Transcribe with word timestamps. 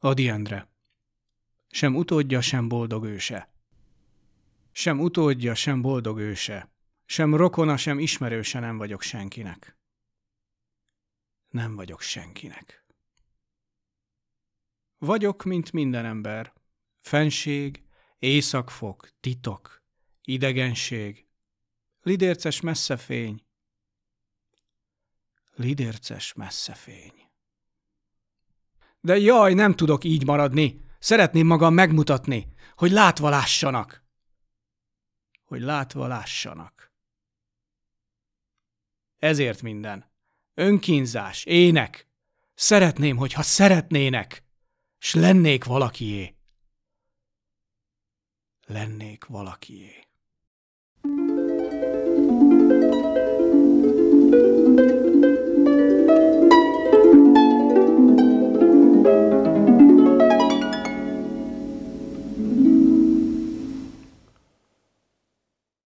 Adi 0.00 0.28
Endre. 0.28 0.68
Sem 1.68 1.96
utódja, 1.96 2.40
sem 2.40 2.68
boldog 2.68 3.04
őse. 3.04 3.52
Sem 4.72 5.00
utódja, 5.00 5.54
sem 5.54 5.82
boldog 5.82 6.18
őse. 6.18 6.72
Sem 7.04 7.34
rokona, 7.34 7.76
sem 7.76 7.98
ismerőse 7.98 8.58
nem 8.58 8.78
vagyok 8.78 9.02
senkinek. 9.02 9.76
Nem 11.48 11.74
vagyok 11.74 12.00
senkinek. 12.00 12.84
Vagyok, 14.98 15.44
mint 15.44 15.72
minden 15.72 16.04
ember. 16.04 16.52
Fenség, 17.00 17.82
éjszakfok, 18.18 19.08
titok, 19.20 19.82
idegenség, 20.22 21.26
lidérces 22.02 22.60
messzefény, 22.60 23.44
lidérces 25.54 26.32
messzefény. 26.32 27.27
De 29.00 29.18
jaj, 29.18 29.54
nem 29.54 29.74
tudok 29.74 30.04
így 30.04 30.24
maradni. 30.24 30.80
Szeretném 30.98 31.46
magam 31.46 31.74
megmutatni, 31.74 32.52
hogy 32.76 32.90
látva 32.90 33.28
lássanak. 33.28 34.04
Hogy 35.44 35.60
látva 35.60 36.06
lássanak. 36.06 36.92
Ezért 39.18 39.62
minden. 39.62 40.10
Önkínzás, 40.54 41.44
ének. 41.44 42.06
Szeretném, 42.54 43.16
hogyha 43.16 43.42
szeretnének, 43.42 44.42
s 44.98 45.14
lennék 45.14 45.64
valakié. 45.64 46.34
Lennék 48.66 49.24
valakié. 49.24 50.07